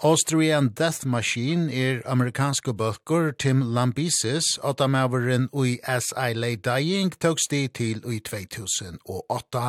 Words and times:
Austrian 0.00 0.68
Death 0.68 1.04
Machine 1.06 1.72
er 1.74 2.02
amerikanske 2.06 2.70
bøkker 2.70 3.32
Tim 3.34 3.64
Lambesis, 3.74 4.46
åtta 4.62 4.86
maveren 4.86 5.48
ui 5.50 5.80
As 5.82 6.12
I 6.14 6.36
Lay 6.38 6.54
Dying, 6.54 7.10
tøks 7.18 7.48
de 7.50 7.64
til 7.66 8.04
ui 8.06 8.20
2008. 8.22 9.62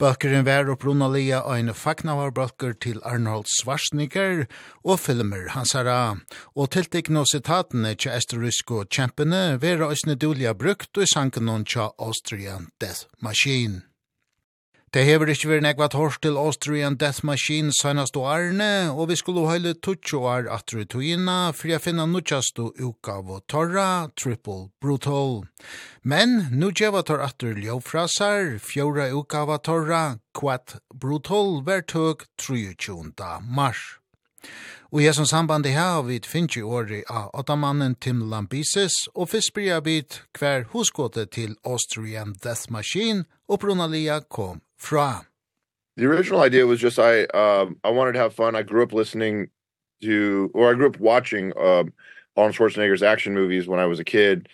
Bøkkeren 0.00 0.46
var 0.46 0.70
opprunalia 0.72 1.42
ein 1.52 1.68
fagnavarbøkker 1.68 2.72
til 2.80 3.02
Arnold 3.04 3.44
Schwarzenegger 3.58 4.46
og 4.84 5.02
filmer 5.04 5.50
hansara, 5.52 6.16
og 6.56 6.70
tiltikna 6.72 7.26
sitatene 7.28 7.92
til 7.92 8.16
estorysko 8.16 8.86
kjempene 8.88 9.60
var 9.60 9.84
òsne 9.90 10.16
dulia 10.16 10.56
brukt 10.56 10.96
og 10.96 11.12
sangen 11.12 11.68
tja 11.68 11.90
Austrian 11.98 12.70
Death 12.80 13.04
Machine. 13.20 13.82
Det 14.96 15.02
hever 15.04 15.28
ikkje 15.28 15.50
vært 15.50 15.64
nekva 15.66 15.86
torsk 15.92 16.22
til 16.24 16.38
Austrian 16.40 16.94
Death 16.96 17.20
Machine 17.28 17.68
sannast 17.76 18.16
og 18.16 18.30
arne, 18.32 18.88
og 18.88 19.10
vi 19.10 19.18
skulle 19.20 19.42
heile 19.44 19.74
tutsjo 19.76 20.22
ar 20.24 20.48
atru 20.48 20.86
tuina 20.88 21.50
for 21.52 21.68
jeg 21.68 21.82
finna 21.84 22.06
nutjastu 22.08 22.70
uka 22.80 23.18
av 23.18 23.42
torra, 23.44 24.08
triple 24.16 24.70
brutal. 24.80 25.42
Men 26.00 26.46
nu 26.48 26.70
djeva 26.72 27.04
tar 27.04 27.20
atru 27.26 27.52
ljofrasar, 27.60 28.56
fjora 28.56 29.10
uka 29.12 29.44
av 29.44 29.52
torra, 29.68 30.02
Quat 30.32 30.78
brutal, 30.94 31.60
ver 31.66 31.84
tøk 31.84 32.24
23. 32.40 33.04
mars. 33.44 33.98
Og 34.96 35.04
jeg 35.04 35.12
som 35.18 35.28
samband 35.28 35.68
i 35.68 35.76
her 35.76 36.06
vi 36.08 36.22
finnes 36.24 36.56
i 36.56 36.64
året 36.64 37.04
av 37.12 37.34
åttamannen 37.36 37.98
Tim 38.00 38.30
Lambises, 38.30 38.96
og 39.12 39.28
fyrst 39.34 39.52
bryr 39.52 39.74
jeg 39.74 39.84
vidt 39.84 40.22
hver 40.38 40.70
hosgåte 40.72 41.26
til 41.28 41.58
Austrian 41.68 42.32
Death 42.40 42.72
Machine, 42.72 43.26
og 43.44 43.60
Brunalia 43.60 44.22
kom 44.24 44.62
fra? 44.76 45.26
The 45.96 46.06
original 46.06 46.40
idea 46.40 46.66
was 46.66 46.80
just 46.80 46.98
I 46.98 47.24
um 47.26 47.78
I 47.84 47.90
wanted 47.90 48.12
to 48.12 48.18
have 48.18 48.34
fun. 48.34 48.54
I 48.54 48.62
grew 48.62 48.82
up 48.82 48.92
listening 48.92 49.48
to 50.02 50.50
or 50.54 50.70
I 50.70 50.74
grew 50.74 50.88
up 50.88 51.00
watching 51.00 51.52
um 51.58 51.92
Arnold 52.36 52.56
Schwarzenegger's 52.56 53.02
action 53.02 53.34
movies 53.34 53.66
when 53.66 53.80
I 53.80 53.86
was 53.86 53.98
a 53.98 54.04
kid 54.04 54.48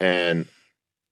and 0.00 0.46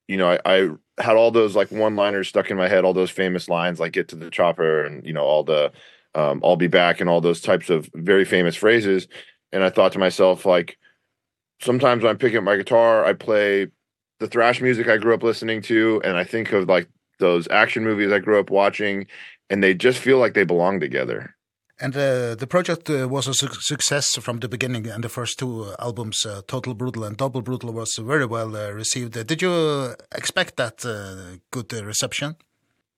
you 0.09 0.17
know 0.17 0.31
I 0.31 0.41
I 0.45 0.69
had 0.99 1.17
all 1.17 1.31
those 1.31 1.57
like 1.57 1.73
one-liners 1.73 2.29
stuck 2.29 2.51
in 2.51 2.57
my 2.57 2.69
head, 2.69 2.85
all 2.85 2.93
those 2.93 3.11
famous 3.11 3.49
lines 3.49 3.81
like 3.81 3.93
get 3.93 4.09
to 4.09 4.17
the 4.17 4.31
chopper 4.31 4.85
and 4.85 5.05
you 5.07 5.13
know 5.13 5.25
all 5.25 5.43
the 5.43 5.73
um 6.15 6.41
I'll 6.45 6.57
be 6.57 6.69
back 6.69 7.01
and 7.01 7.11
all 7.11 7.21
those 7.21 7.41
types 7.41 7.71
of 7.71 7.91
very 7.95 8.25
famous 8.25 8.55
phrases 8.55 9.09
and 9.53 9.65
I 9.65 9.71
thought 9.71 9.93
to 9.93 9.99
myself 9.99 10.47
like 10.47 10.79
sometimes 11.61 12.03
when 12.03 12.11
I'm 12.11 12.19
picking 12.19 12.39
up 12.39 12.45
my 12.45 12.57
guitar, 12.57 13.05
I 13.05 13.13
play 13.13 13.69
the 14.19 14.27
thrash 14.27 14.61
music 14.61 14.89
I 14.89 14.97
grew 14.99 15.15
up 15.15 15.23
listening 15.23 15.63
to 15.63 16.01
and 16.05 16.17
I 16.17 16.25
think 16.25 16.53
of 16.53 16.69
like 16.69 16.89
those 17.23 17.49
action 17.63 17.83
movies 17.85 18.13
I 18.13 18.19
grew 18.27 18.39
up 18.43 18.51
watching 18.51 19.07
and 19.49 19.63
they 19.63 19.75
just 19.87 19.99
feel 20.07 20.19
like 20.19 20.35
they 20.35 20.45
belong 20.45 20.81
together. 20.81 21.21
And 21.85 21.97
uh, 21.97 22.35
the 22.43 22.47
project 22.47 22.85
uh, 22.91 23.09
was 23.09 23.27
a 23.27 23.35
su 23.41 23.49
success 23.73 24.07
from 24.27 24.37
the 24.41 24.49
beginning 24.55 24.85
and 24.93 25.03
the 25.03 25.15
first 25.19 25.39
two 25.41 25.55
uh, 25.65 25.87
albums 25.89 26.19
uh, 26.25 26.43
Total 26.55 26.75
Brutal 26.75 27.05
and 27.05 27.17
Double 27.17 27.43
Brutal 27.43 27.73
was 27.73 27.91
very 28.13 28.27
well 28.37 28.51
uh, 28.57 28.71
received. 28.83 29.17
Uh, 29.17 29.25
did 29.31 29.41
you 29.43 29.55
expect 30.21 30.53
that 30.57 30.77
uh, 30.85 31.39
good 31.51 31.69
uh, 31.75 31.85
reception? 31.93 32.37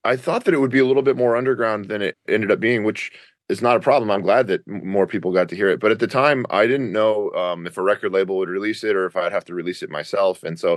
I 0.03 0.15
thought 0.17 0.43
that 0.45 0.53
it 0.53 0.61
would 0.61 0.75
be 0.77 0.83
a 0.85 0.89
little 0.89 1.07
bit 1.09 1.17
more 1.23 1.35
underground 1.35 1.81
than 1.91 2.01
it 2.07 2.15
ended 2.35 2.51
up 2.51 2.59
being 2.59 2.83
which 2.83 3.11
is 3.53 3.61
not 3.61 3.77
a 3.77 3.85
problem. 3.87 4.09
I'm 4.11 4.27
glad 4.29 4.47
that 4.47 4.61
more 4.67 5.07
people 5.07 5.39
got 5.39 5.49
to 5.49 5.55
hear 5.55 5.69
it. 5.73 5.79
But 5.79 5.91
at 5.95 5.99
the 5.99 6.15
time 6.21 6.39
I 6.61 6.63
didn't 6.71 6.91
know 6.99 7.31
um 7.43 7.59
if 7.69 7.77
a 7.77 7.87
record 7.91 8.11
label 8.17 8.37
would 8.37 8.49
release 8.57 8.81
it 8.89 8.95
or 8.95 9.05
if 9.09 9.15
I'd 9.15 9.37
have 9.37 9.47
to 9.49 9.55
release 9.61 9.81
it 9.85 9.97
myself 9.99 10.43
and 10.47 10.59
so 10.59 10.69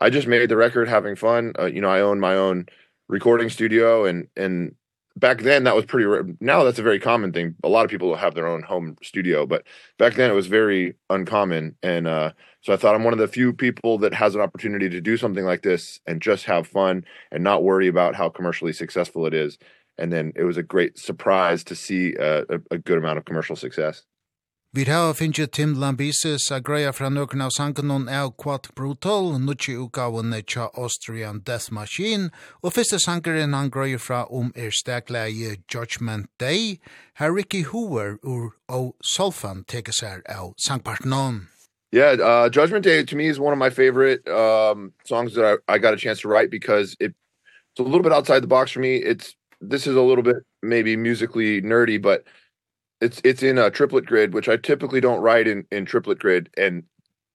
I 0.00 0.10
just 0.10 0.28
made 0.28 0.48
the 0.48 0.56
record 0.56 0.88
having 0.88 1.16
fun. 1.16 1.52
Uh, 1.58 1.66
you 1.66 1.80
know, 1.80 1.90
I 1.90 2.00
own 2.00 2.20
my 2.20 2.36
own 2.36 2.66
recording 3.08 3.48
studio 3.48 4.04
and 4.04 4.28
and 4.36 4.74
back 5.16 5.40
then 5.40 5.64
that 5.64 5.74
was 5.74 5.84
pretty 5.84 6.06
rare. 6.06 6.24
now 6.40 6.62
that's 6.62 6.78
a 6.78 6.82
very 6.82 7.00
common 7.00 7.32
thing. 7.32 7.54
A 7.64 7.68
lot 7.68 7.84
of 7.84 7.90
people 7.90 8.14
have 8.14 8.34
their 8.34 8.46
own 8.46 8.62
home 8.62 8.96
studio 9.02 9.46
but 9.46 9.64
back 9.98 10.14
then 10.14 10.30
it 10.30 10.34
was 10.34 10.46
very 10.46 10.94
uncommon. 11.10 11.74
And 11.82 12.06
uh 12.06 12.32
so 12.62 12.72
i 12.72 12.76
thought 12.76 12.94
i'm 12.94 13.04
one 13.04 13.12
of 13.12 13.18
the 13.18 13.28
few 13.28 13.52
people 13.52 13.98
that 13.98 14.14
has 14.14 14.34
an 14.34 14.40
opportunity 14.40 14.88
to 14.88 15.00
do 15.00 15.16
something 15.16 15.44
like 15.44 15.62
this 15.62 16.00
and 16.06 16.20
just 16.22 16.44
have 16.44 16.66
fun 16.66 17.04
and 17.32 17.42
not 17.42 17.64
worry 17.64 17.88
about 17.88 18.14
how 18.14 18.28
commercially 18.28 18.72
successful 18.72 19.26
it 19.26 19.34
is. 19.34 19.58
And 19.96 20.12
then 20.12 20.32
it 20.36 20.44
was 20.44 20.56
a 20.56 20.62
great 20.62 20.98
surprise 20.98 21.64
to 21.64 21.74
see 21.74 22.16
uh, 22.16 22.44
a, 22.48 22.60
a 22.72 22.78
good 22.78 22.98
amount 22.98 23.18
of 23.18 23.24
commercial 23.24 23.56
success. 23.56 24.04
Vi 24.72 24.84
har 24.84 25.14
finnst 25.14 25.52
Tim 25.52 25.74
Lambises 25.80 26.50
a 26.52 26.58
greia 26.60 26.90
fra 26.92 27.08
nøkna 27.08 27.46
av 27.46 27.50
sangen 27.56 28.08
av 28.12 28.34
Quad 28.36 28.66
Brutal, 28.76 29.38
nukki 29.40 29.72
utgavene 29.80 30.42
tja 30.44 30.66
Austrian 30.76 31.40
Death 31.40 31.72
Machine, 31.72 32.28
og 32.60 32.74
fyrste 32.76 32.98
sangeren 33.00 33.54
han 33.56 33.70
greia 33.72 33.96
fra 33.96 34.26
om 34.28 34.52
er 34.54 34.68
stegleie 34.68 35.56
Judgment 35.72 36.28
Day, 36.38 36.80
her 37.14 37.32
Ricky 37.32 37.62
Hoover 37.62 38.18
ur 38.22 38.52
O 38.68 38.92
Solfan 39.00 39.64
teke 39.64 39.94
seg 39.96 40.20
av 40.28 40.52
sangpartnån. 40.60 41.46
Yeah, 41.90 42.20
uh, 42.20 42.50
Judgment 42.52 42.84
Day 42.84 43.02
to 43.04 43.16
me 43.16 43.28
is 43.28 43.40
one 43.40 43.54
of 43.54 43.58
my 43.58 43.70
favorite 43.70 44.28
um, 44.28 44.92
songs 45.04 45.34
that 45.34 45.46
I, 45.48 45.76
I 45.76 45.78
got 45.78 45.94
a 45.94 45.96
chance 45.96 46.20
to 46.20 46.28
write 46.28 46.50
because 46.50 46.94
it, 47.00 47.14
it's 47.72 47.80
a 47.80 47.82
little 47.82 48.02
bit 48.02 48.12
outside 48.12 48.42
the 48.42 48.46
box 48.46 48.72
for 48.72 48.80
me. 48.80 48.96
It's 48.96 49.34
This 49.62 49.86
is 49.86 49.96
a 49.96 50.02
little 50.02 50.22
bit 50.22 50.44
maybe 50.62 50.94
musically 50.94 51.62
nerdy, 51.62 51.96
but 52.00 52.24
it's 53.00 53.20
it's 53.24 53.42
in 53.42 53.58
a 53.58 53.70
triplet 53.70 54.06
grid 54.06 54.34
which 54.34 54.48
I 54.48 54.56
typically 54.56 55.00
don't 55.00 55.20
write 55.20 55.46
in 55.48 55.66
in 55.70 55.84
triplet 55.84 56.18
grid. 56.18 56.50
And 56.56 56.84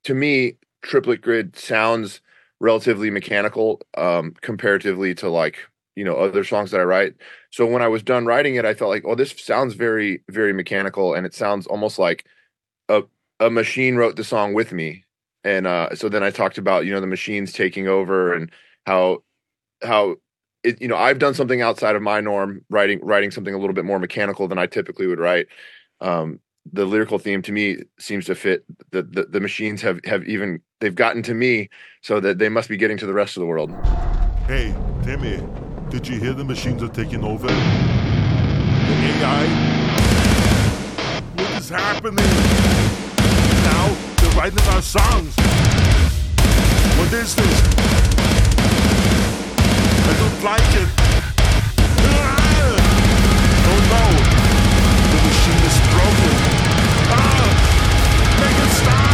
to 0.05 0.13
me 0.13 0.57
triplet 0.81 1.21
grid 1.21 1.57
sounds 1.57 2.21
relatively 2.59 3.09
mechanical 3.09 3.81
um 3.97 4.33
comparatively 4.41 5.15
to 5.15 5.29
like 5.29 5.59
you 5.95 6.03
know 6.03 6.15
other 6.15 6.43
songs 6.43 6.71
that 6.71 6.81
I 6.81 6.83
write. 6.83 7.15
So 7.51 7.65
when 7.65 7.81
I 7.81 7.87
was 7.87 8.03
done 8.03 8.25
writing 8.25 8.55
it 8.55 8.65
I 8.65 8.73
felt 8.73 8.89
like 8.91 9.03
oh 9.05 9.15
this 9.15 9.31
sounds 9.37 9.73
very 9.75 10.23
very 10.29 10.53
mechanical 10.53 11.13
and 11.13 11.25
it 11.25 11.33
sounds 11.33 11.67
almost 11.67 11.99
like 11.99 12.25
a 12.89 13.03
a 13.39 13.49
machine 13.49 13.95
wrote 13.97 14.15
the 14.17 14.23
song 14.23 14.53
with 14.53 14.73
me. 14.73 15.05
And 15.43 15.67
uh 15.67 15.95
so 15.95 16.09
then 16.09 16.23
I 16.23 16.31
talked 16.31 16.57
about 16.57 16.85
you 16.85 16.93
know 16.93 17.01
the 17.01 17.07
machines 17.07 17.53
taking 17.53 17.87
over 17.87 18.33
and 18.33 18.51
how 18.85 19.23
how 19.83 20.17
it, 20.63 20.81
you 20.81 20.87
know, 20.87 20.97
I've 20.97 21.19
done 21.19 21.33
something 21.33 21.61
outside 21.61 21.95
of 21.95 22.01
my 22.01 22.21
norm, 22.21 22.63
writing 22.69 22.99
writing 23.03 23.31
something 23.31 23.53
a 23.53 23.57
little 23.57 23.73
bit 23.73 23.85
more 23.85 23.99
mechanical 23.99 24.47
than 24.47 24.57
I 24.57 24.65
typically 24.65 25.07
would 25.07 25.19
write. 25.19 25.47
Um 26.01 26.39
the 26.71 26.85
lyrical 26.85 27.19
theme 27.19 27.41
to 27.41 27.51
me 27.51 27.77
seems 27.99 28.25
to 28.25 28.35
fit 28.35 28.63
the 28.91 29.03
the, 29.03 29.25
the 29.25 29.39
machines 29.39 29.81
have 29.81 29.99
have 30.05 30.23
even 30.25 30.61
they've 30.79 30.95
gotten 30.95 31.21
to 31.23 31.33
me 31.33 31.69
so 32.01 32.19
that 32.19 32.39
they 32.39 32.49
must 32.49 32.69
be 32.69 32.77
getting 32.77 32.97
to 32.97 33.05
the 33.05 33.13
rest 33.13 33.35
of 33.35 33.41
the 33.41 33.47
world. 33.47 33.71
Hey, 34.47 34.73
Timmy, 35.03 35.41
did 35.89 36.07
you 36.07 36.19
hear 36.19 36.33
the 36.33 36.43
machines 36.43 36.81
are 36.83 36.89
taking 36.89 37.23
over? 37.23 37.47
The 37.47 37.53
AI? 39.03 39.47
What 41.35 41.51
is 41.51 41.69
happening? 41.69 42.25
Now 43.63 43.95
they're 44.17 44.31
writing 44.37 44.59
our 44.69 44.81
songs. 44.81 45.35
What 46.97 47.13
is 47.13 47.35
this? 47.35 48.12
I 50.05 50.13
don't 50.19 50.43
like 50.43 50.71
it. 50.81 50.89
Oh 53.65 53.79
no, 53.93 54.03
the 55.11 55.19
machine 55.27 55.63
is 55.69 55.77
broken. 55.93 56.33
Ah, 57.09 57.47
make 58.39 58.59
it 58.65 58.71
stop. 58.81 59.12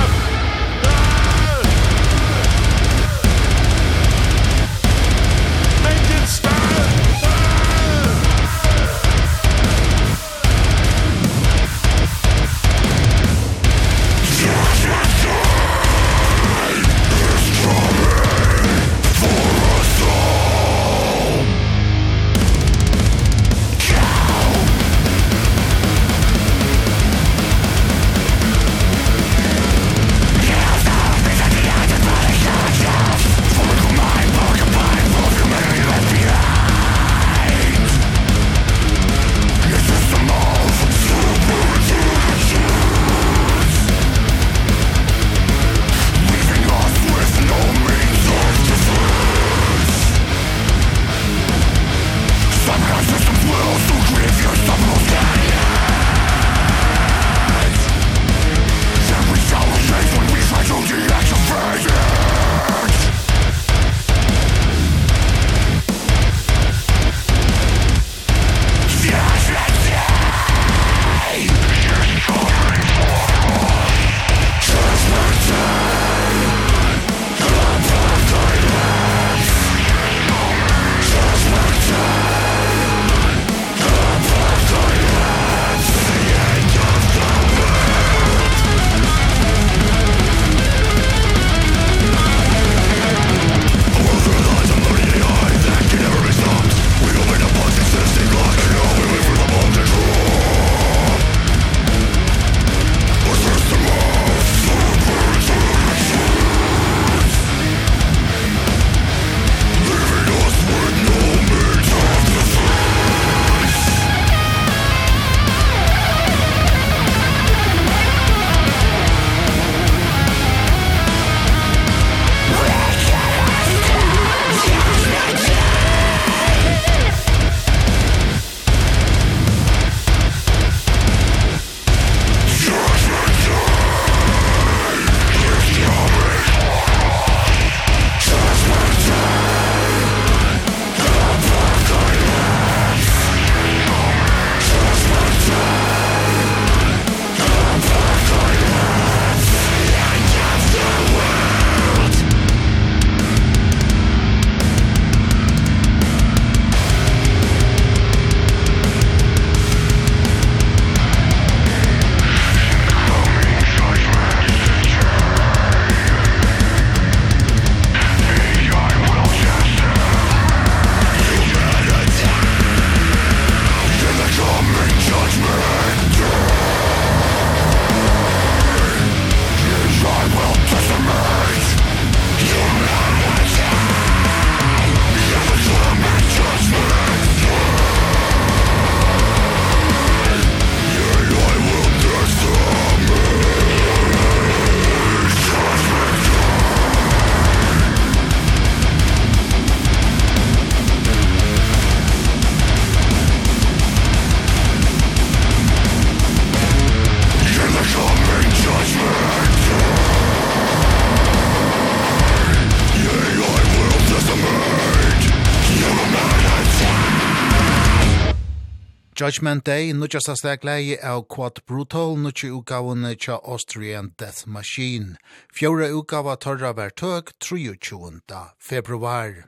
Judgment 219.19 219.65
Day, 219.65 219.91
nu 219.91 220.07
just 220.07 220.29
as 220.29 220.39
that 220.41 220.63
lei 220.63 220.97
av 221.03 221.27
Quad 221.27 221.59
Brutal, 221.67 222.15
nu 222.15 222.31
tju 222.31 222.61
utgavene 222.61 223.15
tja 223.15 223.35
Austrian 223.43 224.13
Death 224.17 224.47
Machine. 224.47 225.17
Fjore 225.51 225.89
utgava 225.91 226.37
torra 226.37 226.71
ver 226.73 226.89
tøk 226.89 227.33
23. 227.39 228.21
februar. 228.59 229.43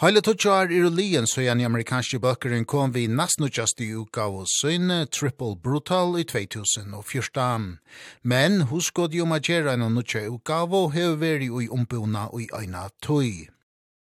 Heile 0.00 0.22
tutsjar 0.22 0.70
i 0.70 0.84
lien, 0.88 1.26
så 1.26 1.42
gjerne 1.42 1.66
amerikanske 1.66 2.20
bøkeren 2.22 2.64
kom 2.64 2.94
vi 2.94 3.08
nesten 3.08 3.50
just 3.50 3.80
i 3.80 3.90
uka 3.90 4.28
og 4.28 4.46
søgne 4.46 5.06
Triple 5.10 5.56
Brutal 5.56 6.14
i 6.20 6.22
2014. 6.22 7.80
Men 8.22 8.60
husk 8.70 8.94
god 8.94 9.18
jo 9.18 9.26
magjera 9.26 9.74
enn 9.74 9.88
nutja 9.98 10.28
uka 10.30 10.62
og 10.70 10.94
hever 10.94 11.18
veri 11.18 11.50
ui 11.50 11.66
ombuna 11.66 12.28
ui 12.30 12.46
aina 12.54 12.86
tøy. 13.02 13.50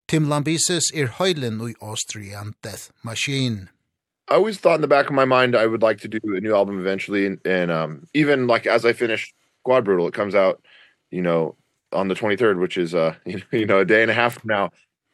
Tim 0.10 0.26
Lambises 0.26 0.90
er 0.90 1.14
heilen 1.20 1.62
ui 1.62 1.78
Austrian 1.82 2.56
Death 2.64 2.90
Machine. 3.04 3.70
I 4.28 4.36
always 4.36 4.58
thought 4.58 4.76
in 4.76 4.82
the 4.82 4.88
back 4.88 5.08
of 5.08 5.14
my 5.14 5.26
mind 5.26 5.56
I 5.56 5.68
would 5.68 5.82
like 5.82 6.00
to 6.00 6.08
do 6.08 6.20
a 6.36 6.42
new 6.42 6.56
album 6.56 6.80
eventually 6.80 7.26
and, 7.26 7.40
and 7.46 7.72
um 7.72 8.08
even 8.14 8.48
like 8.48 8.66
as 8.66 8.86
I 8.86 8.94
finish 8.94 9.34
Quad 9.64 9.86
Brutal 9.86 10.08
it 10.08 10.14
comes 10.14 10.36
out 10.36 10.64
you 11.12 11.22
know 11.22 11.56
on 11.92 12.08
the 12.08 12.16
23rd 12.16 12.60
which 12.60 12.78
is 12.78 12.96
uh 12.96 13.16
you 13.52 13.66
know 13.66 13.80
a 13.80 13.86
day 13.86 14.02
and 14.02 14.12
a 14.12 14.14
half 14.14 14.40
from 14.40 14.50
now. 14.50 14.72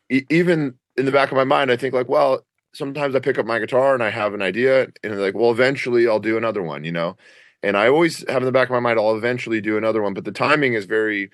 E 0.10 0.24
even 0.30 0.75
in 0.98 1.06
the 1.06 1.12
back 1.12 1.31
of 1.31 1.36
my 1.36 1.44
mind 1.44 1.72
I 1.72 1.78
think 1.78 1.94
like 1.94 2.10
well 2.10 2.46
sometimes 2.74 3.16
I 3.16 3.19
pick 3.19 3.38
up 3.38 3.46
my 3.46 3.60
guitar 3.60 3.94
and 3.94 4.04
I 4.04 4.10
have 4.10 4.34
an 4.34 4.42
idea 4.42 4.88
and 5.04 5.19
like 5.19 5.36
well 5.36 5.52
eventually 5.52 6.08
I'll 6.08 6.19
do 6.19 6.38
another 6.38 6.63
one 6.63 6.84
you 6.84 6.92
know? 6.92 7.18
And 7.63 7.78
I 7.78 7.88
always 7.90 8.28
have 8.28 8.42
in 8.42 8.46
the 8.46 8.52
back 8.52 8.69
of 8.69 8.74
my 8.74 8.80
mind 8.80 8.98
I'll 9.00 9.16
eventually 9.18 9.62
do 9.62 9.78
another 9.78 10.02
one 10.02 10.13
but 10.13 10.25
the 10.25 10.31
timing 10.31 10.74
is 10.74 10.86
very 10.86 11.30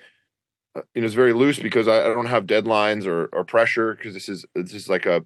you 0.94 1.00
know 1.00 1.06
it's 1.06 1.14
very 1.14 1.32
loose 1.32 1.58
because 1.58 1.88
I, 1.88 2.00
I 2.00 2.08
don't 2.08 2.26
have 2.26 2.46
deadlines 2.46 3.06
or 3.06 3.26
or 3.32 3.44
pressure 3.44 3.94
because 3.94 4.14
this 4.14 4.28
is 4.28 4.44
this 4.54 4.74
is 4.74 4.88
like 4.88 5.06
a 5.06 5.24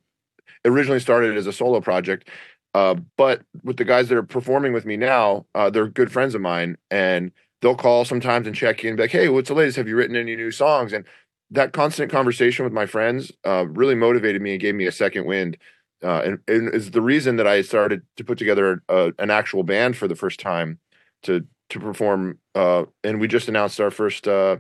originally 0.65 1.01
started 1.01 1.37
as 1.37 1.47
a 1.47 1.53
solo 1.53 1.81
project. 1.81 2.29
Uh 2.75 2.95
but 3.17 3.43
with 3.65 3.77
the 3.77 3.85
guys 3.85 4.09
that 4.09 4.17
are 4.19 4.23
performing 4.23 4.73
with 4.73 4.87
me 4.87 4.97
now, 4.97 5.47
uh 5.55 5.71
they're 5.71 5.89
good 5.89 6.13
friends 6.13 6.35
of 6.35 6.41
mine 6.41 6.77
and 6.91 7.33
they'll 7.61 7.75
call 7.77 8.05
sometimes 8.05 8.47
and 8.47 8.57
check 8.57 8.83
in 8.83 8.89
and 8.91 8.97
be 8.97 9.05
like, 9.05 9.11
"Hey, 9.13 9.29
what's 9.29 9.49
the 9.49 9.55
latest? 9.55 9.77
Have 9.77 9.89
you 9.89 9.97
written 9.97 10.17
any 10.17 10.37
new 10.37 10.51
songs?" 10.51 10.93
And 10.93 11.05
that 11.51 11.73
constant 11.73 12.11
conversation 12.11 12.65
with 12.65 12.73
my 12.73 12.87
friends 12.87 13.33
uh 13.45 13.67
really 13.69 13.95
motivated 13.95 14.43
me 14.43 14.53
and 14.53 14.61
gave 14.61 14.75
me 14.75 14.87
a 14.87 14.93
second 14.93 15.27
wind. 15.27 15.59
Uh 16.03 16.23
and, 16.25 16.39
and 16.49 16.75
is 16.75 16.91
the 16.93 17.03
reason 17.03 17.37
that 17.37 17.47
I 17.47 17.63
started 17.63 18.03
to 18.17 18.25
put 18.25 18.39
together 18.39 18.83
a, 18.89 19.13
an 19.19 19.31
actual 19.31 19.63
band 19.63 19.97
for 19.97 20.09
the 20.09 20.17
first 20.17 20.41
time 20.41 20.79
to 21.25 21.47
to 21.71 21.81
perform 21.81 22.39
uh 22.55 22.85
and 23.05 23.21
we 23.21 23.29
just 23.29 23.49
announced 23.49 23.81
our 23.81 23.91
first 23.91 24.27
uh 24.29 24.57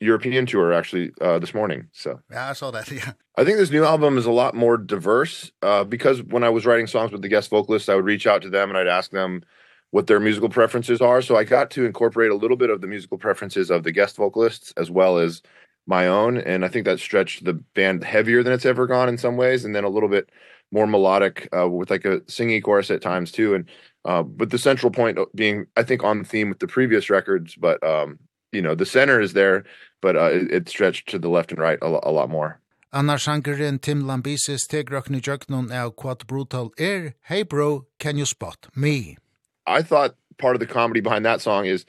European 0.00 0.46
tour 0.46 0.72
actually 0.72 1.10
uh 1.20 1.38
this 1.38 1.54
morning. 1.54 1.88
So 1.92 2.20
Yeah, 2.30 2.50
I 2.50 2.52
saw 2.52 2.70
that. 2.70 2.90
Yeah. 2.90 3.12
I 3.38 3.44
think 3.44 3.58
this 3.58 3.70
new 3.70 3.84
album 3.84 4.16
is 4.18 4.26
a 4.26 4.30
lot 4.30 4.54
more 4.54 4.76
diverse 4.76 5.50
uh 5.62 5.84
because 5.84 6.22
when 6.22 6.44
I 6.44 6.50
was 6.50 6.66
writing 6.66 6.86
songs 6.86 7.12
with 7.12 7.22
the 7.22 7.28
guest 7.28 7.50
vocalists, 7.50 7.88
I 7.88 7.94
would 7.94 8.04
reach 8.04 8.26
out 8.26 8.42
to 8.42 8.50
them 8.50 8.68
and 8.68 8.78
I'd 8.78 8.86
ask 8.88 9.10
them 9.10 9.42
what 9.90 10.06
their 10.06 10.20
musical 10.20 10.48
preferences 10.48 11.00
are. 11.00 11.22
So 11.22 11.36
I 11.36 11.44
got 11.44 11.70
to 11.72 11.86
incorporate 11.86 12.30
a 12.30 12.34
little 12.34 12.56
bit 12.56 12.70
of 12.70 12.80
the 12.80 12.86
musical 12.86 13.18
preferences 13.18 13.70
of 13.70 13.84
the 13.84 13.92
guest 13.92 14.16
vocalists 14.16 14.72
as 14.76 14.90
well 14.90 15.18
as 15.18 15.42
my 15.86 16.08
own 16.08 16.38
and 16.38 16.64
I 16.64 16.68
think 16.68 16.84
that 16.84 16.98
stretched 17.00 17.44
the 17.44 17.54
band 17.54 18.02
heavier 18.04 18.42
than 18.42 18.52
it's 18.52 18.66
ever 18.66 18.86
gone 18.86 19.08
in 19.08 19.18
some 19.18 19.36
ways 19.36 19.64
and 19.64 19.74
then 19.74 19.84
a 19.84 19.88
little 19.88 20.08
bit 20.08 20.30
more 20.72 20.86
melodic 20.86 21.48
uh 21.56 21.68
with 21.68 21.90
like 21.90 22.04
a 22.04 22.20
singing 22.28 22.60
chorus 22.60 22.90
at 22.90 23.00
times 23.00 23.30
too 23.30 23.54
and 23.54 23.70
uh 24.04 24.22
but 24.24 24.50
the 24.50 24.58
central 24.58 24.90
point 24.90 25.18
being 25.34 25.66
I 25.76 25.84
think 25.84 26.02
on 26.02 26.24
theme 26.24 26.48
with 26.48 26.58
the 26.58 26.66
previous 26.66 27.08
records 27.08 27.54
but 27.54 27.82
um 27.84 28.18
you 28.56 28.62
know, 28.62 28.74
the 28.74 28.86
center 28.86 29.20
is 29.20 29.34
there, 29.34 29.64
but 30.00 30.16
uh, 30.16 30.30
it, 30.32 30.50
it 30.50 30.68
stretched 30.68 31.08
to 31.10 31.18
the 31.18 31.28
left 31.28 31.52
and 31.52 31.60
right 31.60 31.78
a, 31.82 31.86
a 31.86 32.12
lot 32.12 32.30
more. 32.30 32.58
Anna 32.92 33.14
Shankarin 33.14 33.80
Tim 33.80 34.04
Lambisis 34.04 34.66
tegrokni 34.70 35.20
jöknun 35.20 35.70
av 35.70 35.96
Quad 35.96 36.26
Brutal 36.26 36.72
er, 36.80 37.14
hey 37.22 37.42
bro, 37.42 37.86
can 37.98 38.16
you 38.16 38.24
spot 38.24 38.68
me? 38.74 39.18
I 39.66 39.82
thought 39.82 40.14
part 40.38 40.56
of 40.56 40.60
the 40.60 40.66
comedy 40.66 41.00
behind 41.00 41.24
that 41.26 41.40
song 41.40 41.66
is 41.66 41.84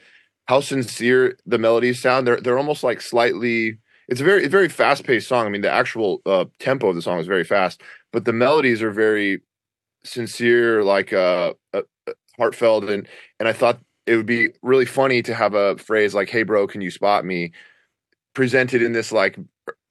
how 0.46 0.60
sincere 0.60 1.36
the 1.46 1.58
melodies 1.58 2.02
sound. 2.02 2.26
They're 2.26 2.40
they're 2.40 2.58
almost 2.58 2.84
like 2.84 3.00
slightly 3.00 3.78
it's 4.08 4.20
a 4.20 4.24
very 4.24 4.44
a 4.44 4.48
very 4.48 4.68
fast-paced 4.68 5.28
song. 5.28 5.46
I 5.46 5.50
mean, 5.50 5.62
the 5.62 5.70
actual 5.70 6.20
uh 6.26 6.46
tempo 6.58 6.88
of 6.88 6.96
the 6.96 7.02
song 7.02 7.18
is 7.20 7.26
very 7.26 7.44
fast, 7.44 7.80
but 8.12 8.24
the 8.24 8.32
melodies 8.32 8.82
are 8.82 8.90
very 8.90 9.40
sincere 10.04 10.82
like 10.84 11.12
uh, 11.12 11.54
uh 11.72 11.82
heartfelt 12.38 12.84
and 12.84 13.08
and 13.38 13.48
I 13.48 13.52
thought 13.52 13.80
it 14.08 14.16
would 14.16 14.26
be 14.26 14.48
really 14.62 14.86
funny 14.86 15.22
to 15.22 15.34
have 15.34 15.54
a 15.54 15.76
phrase 15.76 16.14
like 16.14 16.30
hey 16.30 16.42
bro 16.42 16.66
can 16.66 16.80
you 16.80 16.90
spot 16.90 17.24
me? 17.24 17.52
presented 18.34 18.82
in 18.82 18.92
this 18.92 19.10
like 19.10 19.36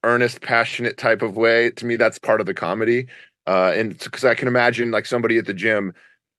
earnest 0.04 0.40
passionate 0.42 0.98
type 0.98 1.22
of 1.22 1.36
way. 1.36 1.70
To 1.72 1.86
me 1.86 1.98
that's 1.98 2.18
part 2.18 2.40
of 2.40 2.46
the 2.46 2.54
comedy. 2.54 3.08
Uh 3.46 3.74
and 3.76 4.00
cuz 4.00 4.24
i 4.24 4.36
can 4.36 4.48
imagine 4.48 4.90
like 4.92 5.06
somebody 5.06 5.38
at 5.38 5.46
the 5.46 5.54
gym 5.54 5.94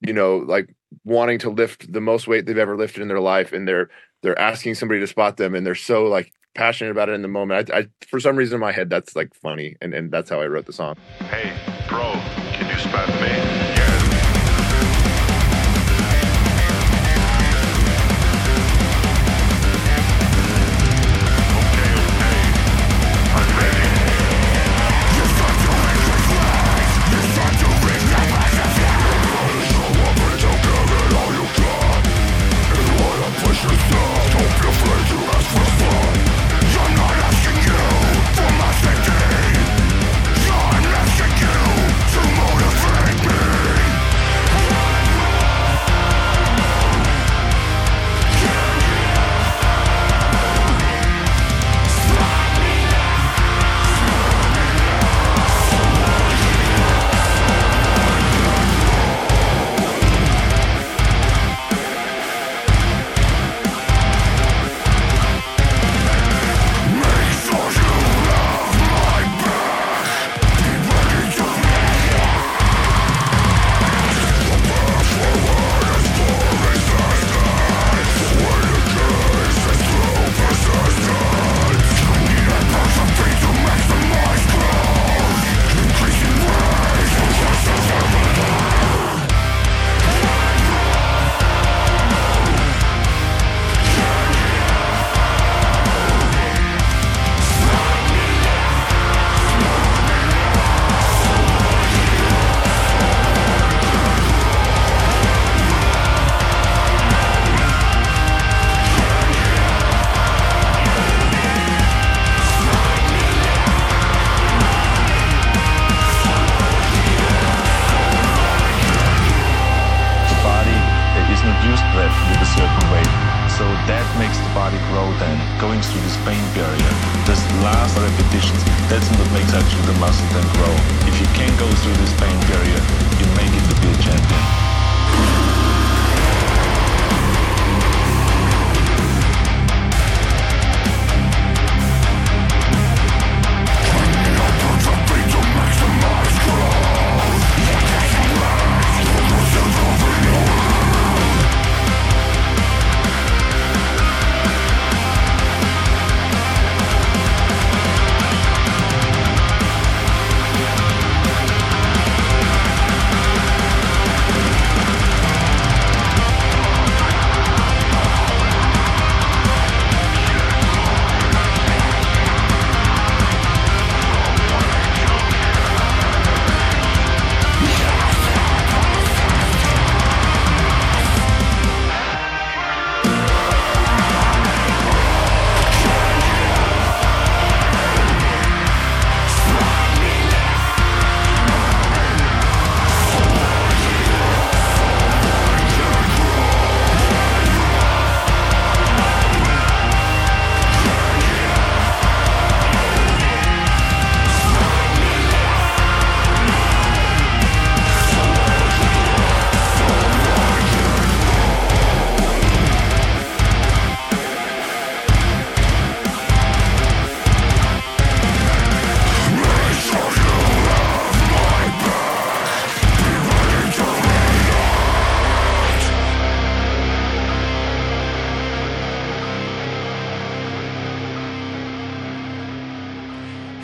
you 0.06 0.12
know 0.12 0.38
like 0.38 0.74
wanting 1.04 1.38
to 1.40 1.50
lift 1.50 1.92
the 1.92 2.00
most 2.00 2.26
weight 2.26 2.46
they've 2.46 2.56
ever 2.56 2.76
lifted 2.76 3.02
in 3.02 3.08
their 3.08 3.20
life 3.20 3.52
and 3.52 3.68
they're 3.68 3.90
they're 4.22 4.38
asking 4.38 4.74
somebody 4.74 5.00
to 5.00 5.06
spot 5.06 5.36
them 5.36 5.54
and 5.54 5.66
they're 5.66 5.74
so 5.74 6.04
like 6.04 6.32
passionate 6.54 6.90
about 6.90 7.08
it 7.08 7.12
in 7.12 7.22
the 7.22 7.28
moment. 7.28 7.70
I, 7.70 7.78
I 7.78 7.88
for 8.06 8.20
some 8.20 8.36
reason 8.36 8.54
in 8.54 8.60
my 8.60 8.72
head 8.72 8.88
that's 8.88 9.14
like 9.14 9.34
funny 9.34 9.76
and 9.82 9.92
and 9.92 10.10
that's 10.10 10.30
how 10.30 10.40
i 10.40 10.46
wrote 10.46 10.66
the 10.66 10.72
song. 10.72 10.96
Hey 11.30 11.52
bro 11.88 12.12
can 12.52 12.68
you 12.70 12.78
spot 12.78 13.08
me? 13.20 13.57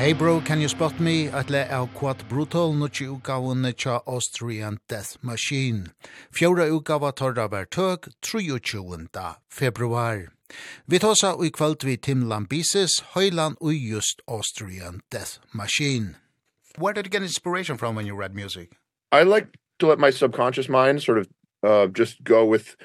Hey 0.05 0.13
bro, 0.13 0.43
can 0.43 0.61
you 0.61 0.69
spot 0.69 1.01
me? 1.01 1.29
At 1.29 1.49
le 1.49 1.67
av 1.71 1.87
Quad 1.95 2.29
Brutal 2.29 2.75
nutje 2.75 3.07
utgavene 3.09 3.73
tja 3.73 4.03
Austrian 4.07 4.77
Death 4.87 5.17
Machine. 5.23 5.95
Fjóra 6.31 6.67
utgava 6.69 7.11
torra 7.17 7.49
ver 7.49 7.65
tøk 7.65 8.11
23. 8.21 9.09
februar. 9.49 10.29
Vi 10.87 10.99
tåsa 10.99 11.33
i 11.43 11.49
kvalt 11.49 11.85
vi 11.85 11.97
Tim 11.97 12.29
Lambises, 12.29 13.01
høylan 13.15 13.57
og 13.63 13.73
just 13.73 14.21
Austrian 14.29 15.01
Death 15.11 15.39
Machine. 15.55 16.17
Where 16.77 16.93
did 16.93 17.07
you 17.07 17.11
get 17.11 17.23
inspiration 17.23 17.79
from 17.79 17.95
when 17.97 18.05
you 18.05 18.15
read 18.15 18.35
music? 18.35 18.77
I 19.11 19.23
like 19.23 19.57
to 19.79 19.87
let 19.87 19.99
my 19.99 20.11
subconscious 20.11 20.69
mind 20.69 21.03
sort 21.03 21.17
of 21.17 21.29
uh, 21.63 21.87
just 21.87 22.23
go 22.23 22.45
with 22.45 22.77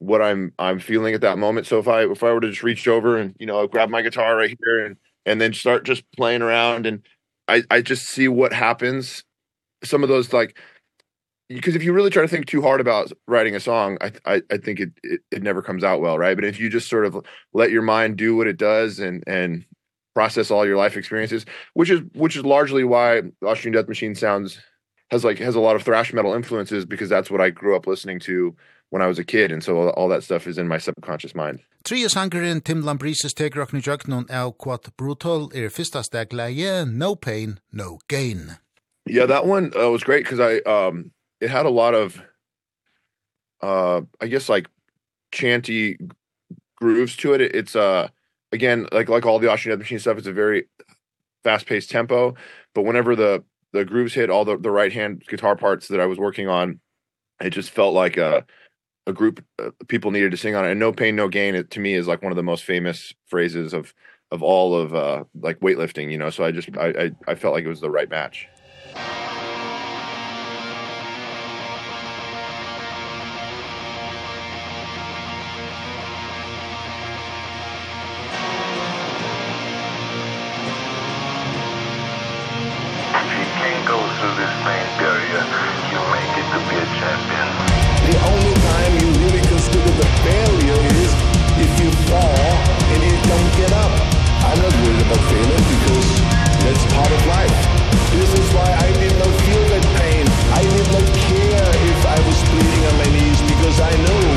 what 0.00 0.20
I'm 0.20 0.52
I'm 0.58 0.80
feeling 0.80 1.14
at 1.14 1.20
that 1.20 1.38
moment. 1.38 1.68
So 1.68 1.78
if 1.78 1.86
I 1.86 2.02
if 2.02 2.24
I 2.24 2.32
were 2.32 2.40
to 2.40 2.50
just 2.50 2.64
reach 2.64 2.88
over 2.88 3.16
and 3.16 3.36
you 3.38 3.46
know 3.46 3.64
grab 3.68 3.90
my 3.90 4.02
guitar 4.02 4.36
right 4.36 4.58
here 4.58 4.86
and 4.86 4.96
and 5.26 5.40
then 5.40 5.52
start 5.52 5.84
just 5.84 6.04
playing 6.16 6.42
around 6.42 6.86
and 6.86 7.02
I 7.48 7.62
I 7.70 7.82
just 7.82 8.06
see 8.06 8.28
what 8.28 8.52
happens. 8.52 9.24
Some 9.82 10.02
of 10.02 10.08
those 10.08 10.32
like 10.32 10.58
because 11.48 11.76
if 11.76 11.82
you 11.82 11.92
really 11.92 12.10
try 12.10 12.22
to 12.22 12.28
think 12.28 12.46
too 12.46 12.62
hard 12.62 12.80
about 12.80 13.12
writing 13.28 13.54
a 13.54 13.60
song, 13.60 13.98
I 14.00 14.12
I 14.24 14.42
I 14.50 14.56
think 14.56 14.80
it, 14.80 14.90
it 15.02 15.20
it 15.30 15.42
never 15.42 15.62
comes 15.62 15.84
out 15.84 16.00
well, 16.00 16.18
right? 16.18 16.36
But 16.36 16.44
if 16.44 16.58
you 16.58 16.68
just 16.70 16.88
sort 16.88 17.06
of 17.06 17.24
let 17.52 17.70
your 17.70 17.82
mind 17.82 18.16
do 18.16 18.36
what 18.36 18.46
it 18.46 18.56
does 18.56 18.98
and 18.98 19.22
and 19.26 19.64
process 20.14 20.50
all 20.50 20.64
your 20.64 20.76
life 20.76 20.96
experiences, 20.96 21.44
which 21.74 21.90
is 21.90 22.00
which 22.14 22.36
is 22.36 22.44
largely 22.44 22.84
why 22.84 23.22
Austrian 23.44 23.74
Death 23.74 23.88
Machine 23.88 24.14
sounds 24.14 24.58
has 25.14 25.24
like 25.24 25.38
has 25.38 25.54
a 25.54 25.60
lot 25.60 25.76
of 25.76 25.82
thrash 25.82 26.12
metal 26.12 26.34
influences 26.34 26.84
because 26.84 27.08
that's 27.08 27.30
what 27.30 27.40
I 27.40 27.50
grew 27.50 27.74
up 27.76 27.86
listening 27.86 28.20
to 28.20 28.54
when 28.90 29.02
I 29.02 29.06
was 29.06 29.18
a 29.18 29.24
kid 29.24 29.50
and 29.50 29.62
so 29.62 29.90
all 29.90 30.08
that 30.08 30.22
stuff 30.22 30.46
is 30.46 30.58
in 30.58 30.68
my 30.68 30.78
subconscious 30.78 31.34
mind. 31.34 31.60
Trias 31.84 32.14
Hankerin 32.14 32.62
Tim 32.62 32.82
Lambrises 32.82 33.34
teker 33.34 33.64
okni 33.64 33.82
jöknon 33.82 34.30
av 34.30 34.58
quad 34.58 34.90
brutal 34.96 35.50
er 35.54 35.70
fyrsta 35.70 36.02
stegleie 36.04 36.90
no 36.90 37.14
pain 37.14 37.60
no 37.72 37.98
gain. 38.08 38.58
Yeah, 39.06 39.26
that 39.26 39.46
one 39.46 39.72
uh, 39.76 39.90
was 39.90 40.04
great 40.04 40.26
cuz 40.26 40.40
I 40.40 40.58
um 40.60 41.12
it 41.40 41.50
had 41.50 41.66
a 41.66 41.70
lot 41.70 41.94
of 41.94 42.20
uh 43.62 44.02
I 44.20 44.26
guess 44.26 44.48
like 44.48 44.68
chanty 45.32 45.98
grooves 46.76 47.16
to 47.16 47.34
it. 47.34 47.40
It's 47.40 47.76
uh 47.76 48.08
again 48.52 48.86
like 48.92 49.08
like 49.08 49.26
all 49.26 49.38
the 49.38 49.50
Austrian 49.50 49.78
Death 49.78 49.84
Machine 49.84 49.98
stuff 49.98 50.18
it's 50.18 50.26
a 50.26 50.32
very 50.32 50.68
fast-paced 51.44 51.90
tempo, 51.90 52.34
but 52.74 52.86
whenever 52.86 53.14
the 53.14 53.44
the 53.74 53.84
grooves 53.84 54.14
hit 54.14 54.30
all 54.30 54.44
the 54.44 54.56
the 54.56 54.70
right 54.70 54.92
hand 54.92 55.24
guitar 55.28 55.56
parts 55.56 55.88
that 55.88 56.00
I 56.00 56.06
was 56.06 56.18
working 56.18 56.48
on. 56.48 56.80
It 57.40 57.50
just 57.50 57.70
felt 57.70 57.92
like 57.92 58.16
a 58.16 58.46
a 59.06 59.12
group 59.12 59.44
uh, 59.62 59.70
people 59.88 60.12
needed 60.12 60.30
to 60.30 60.36
sing 60.36 60.54
on 60.54 60.64
it. 60.64 60.70
And 60.70 60.80
no 60.80 60.92
pain 60.92 61.16
no 61.16 61.28
gain 61.28 61.54
it, 61.54 61.70
to 61.72 61.80
me 61.80 61.94
is 61.94 62.06
like 62.06 62.22
one 62.22 62.32
of 62.32 62.36
the 62.36 62.42
most 62.42 62.64
famous 62.64 63.12
phrases 63.26 63.74
of 63.74 63.92
of 64.30 64.42
all 64.42 64.74
of 64.74 64.94
uh 64.94 65.24
like 65.38 65.58
weightlifting, 65.60 66.10
you 66.10 66.16
know. 66.16 66.30
So 66.30 66.44
I 66.44 66.52
just 66.52 66.70
I 66.78 66.86
I, 66.88 67.10
I 67.28 67.34
felt 67.34 67.52
like 67.52 67.64
it 67.64 67.68
was 67.68 67.80
the 67.80 67.90
right 67.90 68.08
match. 68.08 68.48
go 84.04 84.12
through 84.20 84.36
this 84.36 84.54
main 84.68 84.88
barrier, 85.00 85.40
you 85.88 86.00
make 86.12 86.34
it 86.36 86.46
to 86.52 86.60
be 86.68 86.76
a 86.76 86.88
champion. 87.00 87.48
The 88.04 88.16
only 88.28 88.54
time 88.68 88.92
you 89.00 89.08
really 89.24 89.40
consider 89.48 89.92
the 89.96 90.08
failure 90.20 90.80
is 91.00 91.10
if 91.64 91.72
you 91.80 91.88
fall 92.12 92.52
and 92.92 93.00
you 93.00 93.16
don't 93.24 93.50
get 93.56 93.72
up. 93.72 93.94
I'm 94.44 94.60
not 94.60 94.74
worried 94.84 95.00
about 95.08 95.22
failing 95.32 95.64
because 95.72 96.08
that's 96.60 96.84
part 96.92 97.12
of 97.16 97.20
life. 97.32 97.56
This 98.12 98.28
is 98.28 98.46
why 98.52 98.68
I 98.76 98.92
did 99.00 99.14
not 99.16 99.32
feel 99.48 99.64
that 99.72 99.84
pain. 99.96 100.24
I 100.52 100.62
did 100.68 100.88
not 100.92 101.06
care 101.24 101.68
if 101.88 102.00
I 102.04 102.18
was 102.28 102.38
bleeding 102.52 102.84
on 102.84 102.96
my 103.00 103.08
knees 103.08 103.40
because 103.40 103.80
I 103.80 103.92
knew 104.04 104.28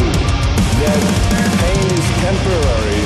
that 0.79 1.01
pain 1.59 1.86
is 1.91 2.07
temporary. 2.24 3.03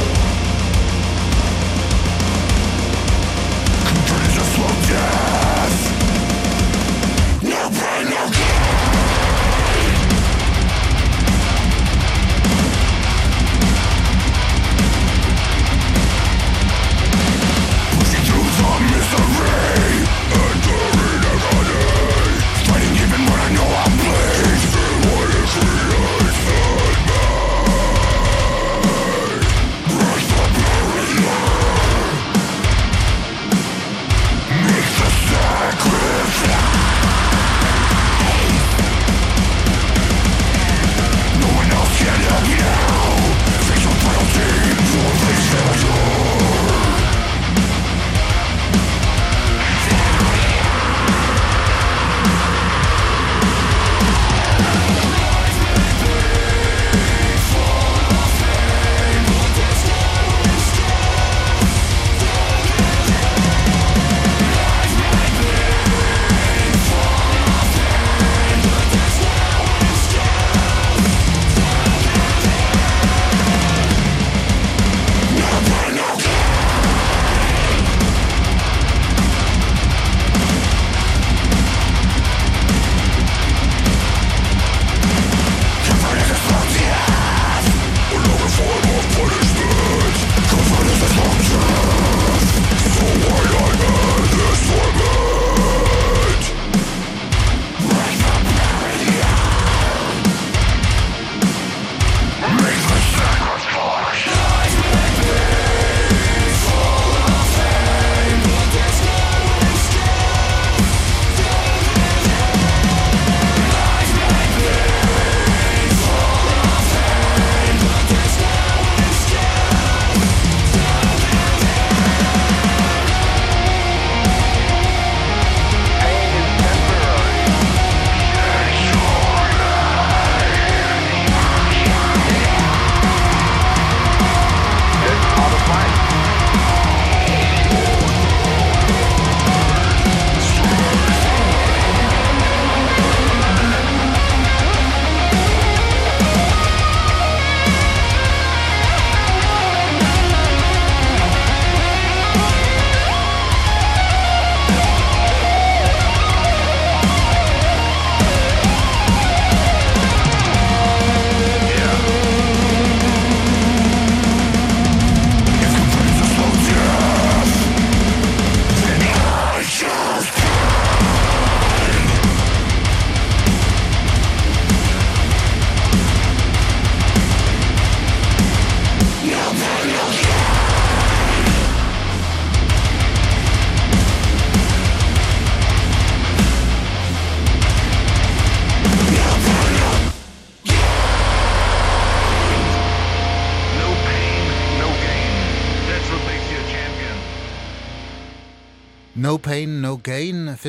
Yeah! 4.92 5.41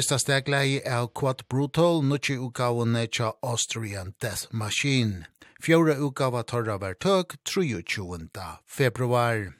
Fyrsta 0.02 0.18
steglegi 0.18 0.80
er 0.82 1.06
Quad 1.14 1.44
Brutal, 1.48 2.00
nukki 2.02 2.34
utgavane 2.34 3.04
tja 3.06 3.28
Austrian 3.40 4.14
Death 4.20 4.48
Machine. 4.50 5.26
Fjóra 5.62 5.94
utgava 5.94 6.42
torra 6.42 6.74
var 6.76 6.94
tøk, 6.94 7.36
23. 7.44 8.26
februar. 8.66 9.54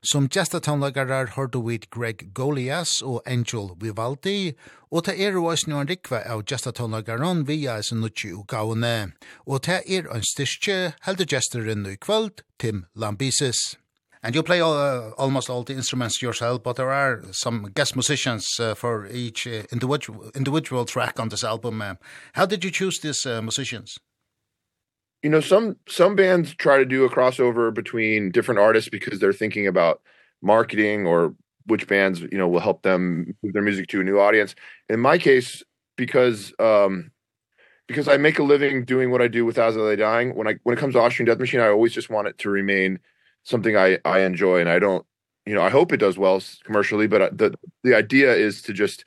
Som 0.00 0.28
gestatonlagarar 0.28 1.34
har 1.34 1.48
du 1.48 1.58
vid 1.66 1.90
Greg 1.90 2.30
Golias 2.32 3.02
og 3.02 3.26
Angel 3.26 3.74
Vivaldi, 3.80 4.54
og 4.92 5.04
ta 5.04 5.16
er 5.18 5.34
oss 5.34 5.66
nu 5.66 5.74
en 5.80 5.90
rikva 5.90 6.22
av 6.30 6.44
gestatonlagaran 6.46 7.42
via 7.50 7.82
sin 7.82 7.98
nukki 7.98 8.30
utgavane, 8.38 9.12
Og 9.46 9.62
ta 9.62 9.80
er 9.82 10.06
en 10.14 10.22
styrkje, 10.22 10.94
heldig 11.02 11.26
gesteren 11.26 11.86
i 11.86 11.96
kvöld, 11.96 12.44
Tim 12.56 12.86
Lambises. 12.94 13.74
And 14.28 14.34
you 14.34 14.42
play 14.42 14.60
all, 14.60 14.74
uh, 14.74 15.12
almost 15.16 15.48
all 15.48 15.62
the 15.62 15.72
instruments 15.72 16.20
yourself, 16.20 16.62
but 16.62 16.76
there 16.76 16.92
are 16.92 17.22
some 17.30 17.72
guest 17.74 17.96
musicians 17.96 18.60
uh, 18.60 18.74
for 18.74 19.06
each 19.06 19.46
uh, 19.46 19.62
individual, 19.72 20.30
individual 20.34 20.84
track 20.84 21.18
on 21.18 21.30
this 21.30 21.42
album. 21.42 21.80
Uh, 21.80 21.94
how 22.34 22.44
did 22.44 22.62
you 22.62 22.70
choose 22.70 23.00
these 23.00 23.24
uh, 23.24 23.40
musicians? 23.40 23.96
You 25.22 25.30
know, 25.30 25.40
some 25.40 25.76
some 25.88 26.14
bands 26.14 26.54
try 26.54 26.76
to 26.76 26.84
do 26.84 27.06
a 27.06 27.08
crossover 27.08 27.72
between 27.72 28.30
different 28.30 28.60
artists 28.60 28.90
because 28.90 29.18
they're 29.18 29.32
thinking 29.32 29.66
about 29.66 30.02
marketing 30.42 31.06
or 31.06 31.34
which 31.64 31.88
bands, 31.88 32.20
you 32.20 32.36
know, 32.36 32.48
will 32.48 32.60
help 32.60 32.82
them 32.82 33.34
move 33.42 33.54
their 33.54 33.62
music 33.62 33.86
to 33.86 34.02
a 34.02 34.04
new 34.04 34.20
audience. 34.20 34.54
In 34.90 35.00
my 35.00 35.16
case, 35.16 35.62
because 35.96 36.52
um 36.58 37.12
because 37.86 38.08
I 38.08 38.18
make 38.18 38.38
a 38.38 38.42
living 38.42 38.84
doing 38.84 39.10
what 39.10 39.22
I 39.22 39.28
do 39.28 39.46
with 39.46 39.56
As 39.56 39.74
I 39.74 39.80
Lay 39.80 39.96
Dying, 39.96 40.36
when 40.36 40.48
I 40.48 40.56
when 40.64 40.76
it 40.76 40.80
comes 40.80 40.92
to 40.92 41.00
Austrian 41.00 41.26
Death 41.26 41.38
Machine, 41.38 41.60
I 41.60 41.68
always 41.68 41.94
just 41.94 42.10
want 42.10 42.28
it 42.28 42.36
to 42.40 42.50
remain– 42.50 42.98
something 43.48 43.76
I 43.76 43.98
I 44.04 44.20
enjoy 44.20 44.60
and 44.60 44.68
I 44.68 44.78
don't 44.78 45.04
you 45.46 45.54
know 45.54 45.62
I 45.62 45.70
hope 45.70 45.92
it 45.92 45.98
does 45.98 46.18
well 46.18 46.42
commercially 46.64 47.06
but 47.06 47.36
the 47.36 47.54
the 47.82 47.94
idea 47.94 48.34
is 48.34 48.62
to 48.62 48.72
just 48.72 49.04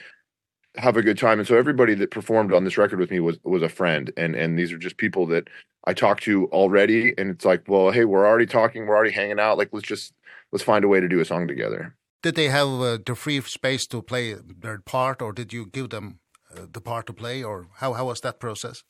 have 0.77 0.97
a 0.97 1.01
good 1.01 1.17
time. 1.17 1.39
And 1.39 1.47
so 1.47 1.57
everybody 1.57 1.93
that 1.95 2.11
performed 2.11 2.53
on 2.53 2.63
this 2.63 2.77
record 2.77 2.99
with 2.99 3.11
me 3.11 3.19
was 3.19 3.37
was 3.43 3.63
a 3.63 3.69
friend. 3.69 4.11
And 4.17 4.35
and 4.35 4.57
these 4.57 4.71
are 4.71 4.77
just 4.77 4.97
people 4.97 5.25
that 5.27 5.49
I 5.85 5.93
talked 5.93 6.23
to 6.23 6.45
already. 6.47 7.13
And 7.17 7.29
it's 7.29 7.45
like 7.45 7.63
well 7.67 7.91
hey 7.91 8.05
we're 8.05 8.27
already 8.27 8.45
talking 8.45 8.85
we're 8.85 8.95
already 8.95 9.11
hanging 9.11 9.39
out. 9.39 9.57
Like 9.57 9.69
let's 9.71 9.87
just 9.87 10.13
let's 10.51 10.63
find 10.63 10.83
a 10.83 10.87
way 10.87 10.99
to 10.99 11.07
do 11.07 11.19
a 11.19 11.25
song 11.25 11.47
together. 11.47 11.95
Did 12.23 12.35
they 12.35 12.49
have 12.49 12.67
uh, 12.67 12.99
the 13.03 13.15
free 13.15 13.41
space 13.41 13.87
to 13.87 14.01
play 14.01 14.35
their 14.35 14.79
part 14.79 15.21
or 15.21 15.33
did 15.33 15.51
you 15.51 15.65
give 15.65 15.89
them 15.89 16.19
uh, 16.55 16.67
the 16.71 16.81
part 16.81 17.07
to 17.07 17.13
play 17.13 17.43
or 17.43 17.67
how 17.77 17.93
how 17.93 18.05
was 18.05 18.21
that 18.21 18.39
process? 18.39 18.83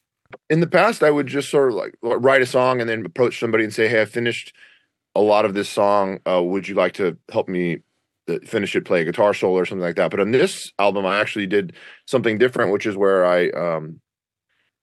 In 0.50 0.60
the 0.60 0.68
past 0.68 1.04
I 1.04 1.12
would 1.12 1.28
just 1.28 1.50
sort 1.50 1.70
of 1.70 1.76
like 1.76 1.96
write 2.02 2.42
a 2.42 2.46
song 2.46 2.80
and 2.80 2.90
then 2.90 3.06
approach 3.06 3.40
somebody 3.40 3.64
and 3.64 3.74
say 3.74 3.88
hey 3.88 4.02
I 4.02 4.06
finished 4.06 4.54
a 5.16 5.22
lot 5.22 5.46
of 5.46 5.54
this 5.54 5.70
song 5.70 6.20
uh 6.26 6.42
would 6.42 6.68
you 6.68 6.76
like 6.76 6.94
to 6.94 7.18
help 7.32 7.48
me 7.48 7.80
finish 8.46 8.76
it 8.76 8.86
play 8.86 9.02
a 9.02 9.06
guitar 9.06 9.34
solo 9.34 9.58
or 9.58 9.66
something 9.66 9.84
like 9.84 9.96
that. 9.96 10.12
But 10.12 10.20
on 10.20 10.32
this 10.32 10.72
album 10.80 11.06
I 11.06 11.20
actually 11.20 11.48
did 11.48 11.74
something 12.06 12.38
different 12.38 12.72
which 12.72 12.86
is 12.86 12.96
where 12.96 13.26
I 13.26 13.50
um 13.50 14.00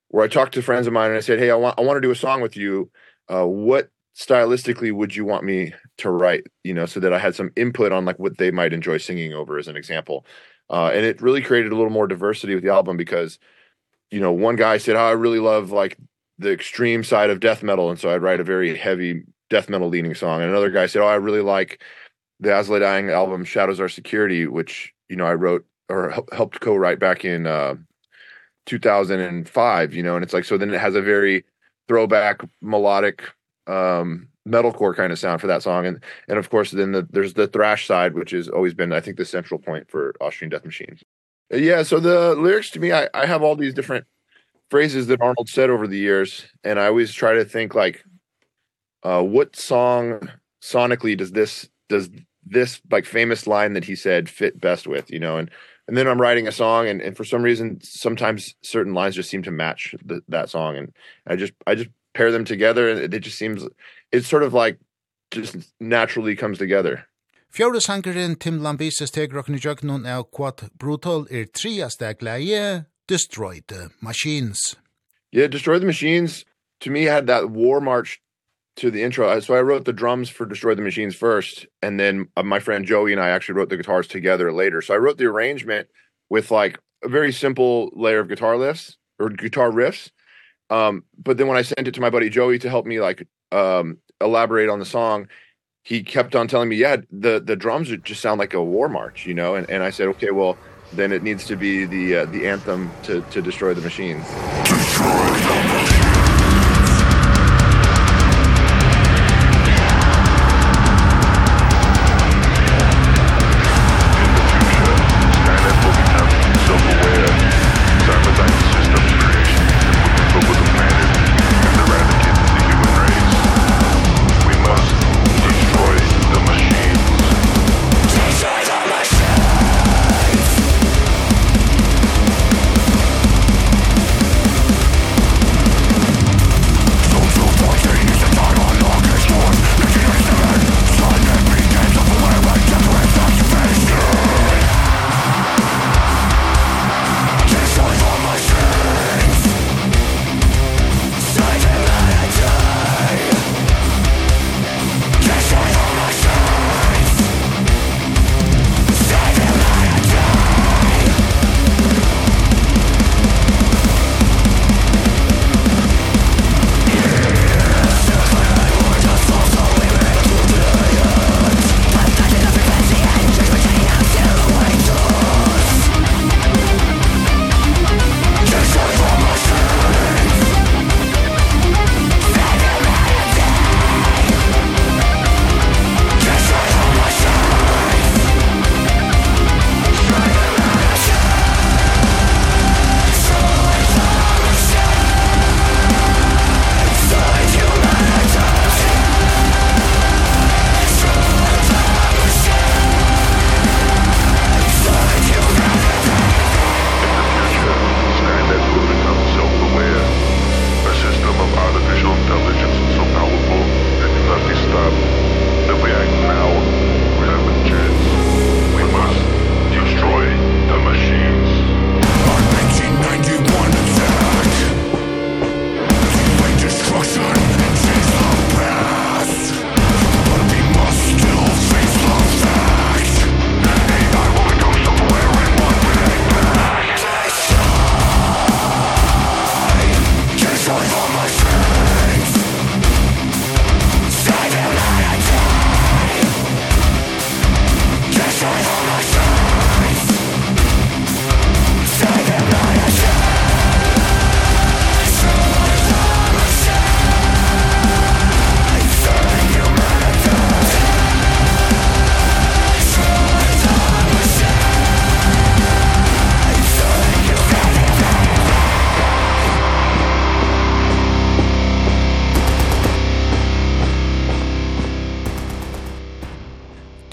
where 0.09 0.25
I 0.25 0.29
talked 0.29 0.55
to 0.55 0.63
friends 0.63 0.87
of 0.87 0.93
mine 0.93 1.11
and 1.11 1.17
I 1.17 1.21
said 1.21 1.39
hey 1.39 1.51
I 1.51 1.55
want 1.55 1.79
I 1.79 1.83
want 1.83 1.97
to 1.97 2.01
do 2.01 2.11
a 2.11 2.17
song 2.17 2.41
with 2.41 2.57
you. 2.57 2.91
Uh 3.29 3.47
what 3.47 3.89
stylistically 4.17 4.93
would 4.93 5.15
you 5.15 5.25
want 5.25 5.45
me 5.45 5.73
to 5.99 6.11
write? 6.11 6.45
You 6.65 6.75
know 6.75 6.87
so 6.87 7.01
that 7.01 7.13
I 7.13 7.19
had 7.19 7.35
some 7.35 7.51
input 7.57 7.93
on 7.93 8.05
like 8.05 8.19
what 8.19 8.39
they 8.39 8.51
might 8.51 8.73
enjoy 8.73 8.99
singing 8.99 9.33
over 9.33 9.59
as 9.59 9.69
an 9.69 9.77
example. 9.77 10.27
Uh 10.69 10.91
and 10.93 11.05
it 11.05 11.23
really 11.23 11.43
created 11.43 11.73
a 11.73 11.77
little 11.77 11.91
more 11.91 12.07
diversity 12.07 12.55
with 12.55 12.65
the 12.65 12.73
album 12.73 12.97
because 12.97 13.39
you 14.11 14.21
know 14.21 14.33
one 14.33 14.57
guy 14.57 14.79
said 14.79 14.97
oh, 14.97 15.01
I 15.01 15.13
really 15.13 15.41
love 15.41 15.71
like 15.71 15.97
the 16.39 16.53
extreme 16.53 17.03
side 17.03 17.31
of 17.31 17.41
death 17.41 17.63
metal. 17.63 17.91
And 17.91 17.99
so 17.99 18.11
I'd 18.11 18.23
write 18.23 18.41
a 18.41 18.45
very 18.45 18.77
heavy 18.77 19.25
death 19.51 19.69
metal 19.69 19.89
leaning 19.89 20.15
song. 20.15 20.41
And 20.43 20.51
another 20.51 20.71
guy 20.71 20.87
said, 20.87 21.03
"Oh, 21.03 21.07
I 21.07 21.17
really 21.17 21.43
like 21.43 21.83
the 22.41 22.57
Azalea 22.57 22.81
Dying 22.81 23.11
album 23.11 23.45
Shadows 23.45 23.81
Are 23.81 23.89
Security, 23.89 24.47
which, 24.47 24.93
you 25.09 25.17
know, 25.17 25.27
I 25.27 25.35
wrote 25.35 25.67
or 25.89 26.15
helped 26.33 26.61
co-write 26.61 26.99
back 26.99 27.25
in 27.25 27.47
uh 27.47 27.77
2005, 28.67 29.95
you 29.95 30.03
know, 30.03 30.15
and 30.15 30.23
it's 30.23 30.35
like 30.35 30.45
so 30.45 30.59
then 30.59 30.73
it 30.73 30.81
has 30.81 30.95
a 30.95 31.03
very 31.03 31.45
throwback 31.89 32.43
melodic 32.61 33.23
um 33.67 34.29
metalcore 34.47 34.97
kind 34.97 35.13
of 35.13 35.19
sound 35.19 35.41
for 35.41 35.47
that 35.47 35.63
song 35.63 35.87
and 35.87 36.03
and 36.27 36.39
of 36.39 36.49
course 36.49 36.71
then 36.71 36.93
the, 36.93 37.07
there's 37.11 37.35
the 37.35 37.47
thrash 37.47 37.87
side 37.87 38.15
which 38.15 38.31
has 38.31 38.49
always 38.49 38.73
been 38.73 38.93
I 38.93 39.01
think 39.01 39.19
the 39.19 39.25
central 39.25 39.61
point 39.61 39.91
for 39.91 40.15
Austrian 40.21 40.51
Death 40.51 40.65
Machine. 40.65 40.99
Yeah, 41.51 41.83
so 41.83 42.01
the 42.01 42.35
lyrics 42.35 42.71
to 42.71 42.81
me 42.81 42.93
I 42.93 43.09
I 43.15 43.27
have 43.27 43.43
all 43.43 43.57
these 43.57 43.75
different 43.75 44.07
phrases 44.71 45.07
that 45.09 45.21
Arnold 45.21 45.49
said 45.49 45.71
over 45.71 45.87
the 45.87 45.99
years 45.99 46.47
and 46.65 46.79
I 46.79 46.87
always 46.87 47.13
try 47.13 47.35
to 47.35 47.45
think 47.45 47.75
like 47.75 48.05
uh 49.03 49.23
what 49.23 49.57
song 49.57 50.29
sonically 50.63 51.17
does 51.17 51.33
this 51.33 51.69
does 51.89 52.11
this 52.45 52.81
like 52.91 53.05
famous 53.05 53.47
line 53.47 53.75
that 53.75 53.85
he 53.85 53.95
said 53.95 54.29
fit 54.29 54.61
best 54.61 54.87
with 54.87 55.11
you 55.11 55.19
know? 55.19 55.37
And 55.37 55.51
and 55.87 55.97
then 55.97 56.07
I'm 56.07 56.21
writing 56.21 56.47
a 56.47 56.53
song 56.53 56.87
and 56.87 57.01
and 57.01 57.17
for 57.17 57.25
some 57.25 57.43
reason 57.43 57.81
sometimes 57.83 58.55
certain 58.63 58.95
lines 58.95 59.15
just 59.15 59.31
seem 59.31 59.43
to 59.45 59.51
match 59.51 59.95
the, 60.05 60.23
that 60.29 60.51
song. 60.51 60.77
And 60.77 60.93
I 61.27 61.37
just 61.37 61.53
I 61.67 61.75
just 61.75 61.91
pair 62.15 62.31
them 62.31 62.45
together 62.45 62.91
and 62.91 63.15
it, 63.15 63.21
just 63.21 63.39
seems 63.39 63.67
it's 64.13 64.29
sort 64.29 64.43
of 64.43 64.53
like 64.53 64.79
just 65.31 65.57
naturally 65.81 66.37
comes 66.37 66.59
together. 66.59 67.07
Fjórðu 67.53 67.81
sangurin 67.81 68.37
Tim 68.39 68.61
Lambises 68.61 69.13
tekur 69.15 69.41
okkur 69.41 69.57
í 69.57 69.61
jöknun 69.65 70.05
er 70.05 70.25
Quad 70.25 70.69
Brutal 70.77 71.25
er 71.33 71.47
triasta 71.49 72.13
glæje, 72.15 72.85
Destroy 73.09 73.63
the 73.69 73.89
Machines. 74.03 74.77
Yeah, 75.33 75.47
Destroy 75.47 75.79
the 75.79 75.87
Machines 75.87 76.45
to 76.81 76.91
me 76.91 77.05
had 77.05 77.27
that 77.27 77.51
war 77.51 77.81
march 77.81 78.21
to 78.79 78.91
the 78.91 79.03
intro. 79.03 79.39
So 79.41 79.55
I 79.55 79.63
wrote 79.63 79.85
the 79.85 79.93
drums 79.93 80.29
for 80.29 80.47
Destroy 80.47 80.75
the 80.75 80.83
Machines 80.83 81.15
first 81.15 81.67
and 81.83 81.99
then 81.99 82.29
my 82.43 82.59
friend 82.59 82.85
Joey 82.85 83.13
and 83.13 83.21
I 83.21 83.29
actually 83.29 83.55
wrote 83.55 83.69
the 83.69 83.77
guitars 83.77 84.07
together 84.07 84.53
later. 84.53 84.83
So 84.83 84.95
I 84.95 84.99
wrote 84.99 85.19
the 85.19 85.27
arrangement 85.27 85.89
with 86.31 86.51
like 86.51 86.79
a 87.05 87.09
very 87.09 87.33
simple 87.33 87.91
layer 87.95 88.21
of 88.21 88.29
guitar 88.29 88.55
riffs 88.55 88.97
or 89.19 89.29
guitar 89.29 89.71
riffs. 89.71 90.11
Um 90.71 91.05
but 91.23 91.39
then 91.39 91.47
when 91.47 91.57
I 91.57 91.63
sent 91.63 91.89
it 91.89 91.95
to 91.95 92.01
my 92.01 92.11
buddy 92.11 92.31
Joey 92.31 92.59
to 92.61 92.69
help 92.69 92.87
me 92.87 93.01
like 93.01 93.27
um 93.53 93.99
elaborate 94.21 94.69
on 94.69 94.79
the 94.79 94.85
song, 94.85 95.29
he 95.89 96.03
kept 96.03 96.37
on 96.37 96.49
telling 96.49 96.69
me, 96.69 96.77
"Yeah, 96.77 96.97
the 97.11 97.41
the 97.41 97.57
drums 97.57 97.89
just 98.03 98.21
sound 98.21 98.39
like 98.39 98.53
a 98.53 98.63
war 98.63 98.91
march, 98.91 99.25
you 99.25 99.33
know." 99.33 99.55
And 99.55 99.69
and 99.71 99.83
I 99.83 99.89
said, 99.89 100.09
"Okay, 100.09 100.31
well, 100.31 100.59
then 100.93 101.13
it 101.13 101.23
needs 101.23 101.47
to 101.47 101.57
be 101.57 101.87
the 101.87 102.17
uh, 102.17 102.25
the 102.27 102.47
anthem 102.47 102.91
to 103.05 103.23
to 103.23 103.41
destroy 103.41 103.73
the 103.73 103.81
machines." 103.81 104.23
Destroy 104.65 105.07
the 105.07 105.33
machines. 105.33 105.78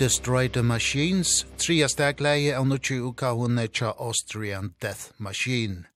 Destroy 0.06 0.48
the 0.48 0.62
Machines, 0.62 1.46
tria 1.58 1.88
stegleie 1.90 2.52
av 2.54 2.68
nukki 2.70 3.00
uka 3.02 3.32
hunne 3.34 3.64
tja 3.74 3.90
Austrian 3.98 4.76
Death 4.80 5.10
Machine. 5.18 5.88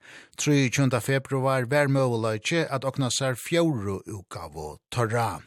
23. 0.42 0.98
februar 0.98 1.68
vær 1.70 1.92
møvelaitje 1.94 2.64
at 2.74 2.88
okna 2.90 3.12
sær 3.14 3.38
fjoru 3.38 4.00
uka 4.10 4.48
vo 4.56 4.80
torra. 4.90 5.44